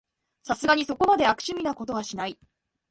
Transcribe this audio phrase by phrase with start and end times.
[0.41, 2.35] さすがにそこまで悪趣味なことはしない